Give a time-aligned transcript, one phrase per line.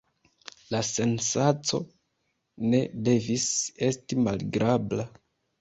[0.75, 1.81] La sensaco
[2.71, 3.47] ne devis
[3.91, 5.11] esti malagrabla.